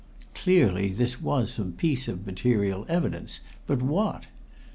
Clearly, 0.33 0.89
this 0.93 1.21
was 1.21 1.51
some 1.53 1.73
piece 1.73 2.07
of 2.07 2.25
material 2.25 2.87
evidence 2.89 3.39
but 3.67 3.83
what? 3.83 4.25